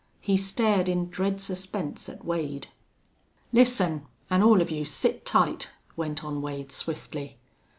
He 0.19 0.35
stared 0.35 0.89
in 0.89 1.11
dread 1.11 1.39
suspense 1.39 2.09
at 2.09 2.25
Wade. 2.25 2.69
"Listen. 3.53 4.07
An' 4.31 4.41
all 4.41 4.59
of 4.59 4.71
you 4.71 4.83
sit 4.83 5.27
tight," 5.27 5.69
went 5.95 6.23
on 6.23 6.41
Wade, 6.41 6.71
swiftly. 6.71 7.37